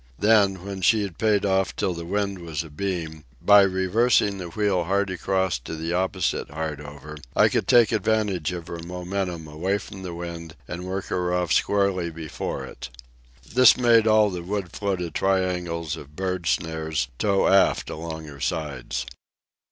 Then, 0.17 0.65
when 0.65 0.81
she 0.81 1.03
had 1.03 1.19
paid 1.19 1.45
off 1.45 1.75
till 1.75 1.93
the 1.93 2.05
wind 2.07 2.39
was 2.39 2.63
abeam, 2.63 3.23
by 3.39 3.61
reversing 3.61 4.39
the 4.39 4.47
wheel 4.49 4.85
hard 4.85 5.11
across 5.11 5.59
to 5.59 5.75
the 5.75 5.93
opposite 5.93 6.49
hard 6.49 6.81
over 6.81 7.17
I 7.35 7.49
could 7.49 7.67
take 7.67 7.91
advantage 7.91 8.51
of 8.51 8.65
her 8.65 8.79
momentum 8.79 9.47
away 9.47 9.77
from 9.77 10.01
the 10.01 10.15
wind 10.15 10.55
and 10.67 10.85
work 10.87 11.05
her 11.13 11.31
off 11.31 11.53
squarely 11.53 12.09
before 12.09 12.65
it. 12.65 12.89
This 13.53 13.77
made 13.77 14.07
all 14.07 14.31
the 14.31 14.41
wood 14.41 14.71
floated 14.71 15.13
triangles 15.13 15.95
of 15.95 16.15
bird 16.15 16.47
snares 16.47 17.09
tow 17.19 17.45
aft 17.45 17.91
along 17.91 18.23
her 18.25 18.39
sides. 18.39 19.05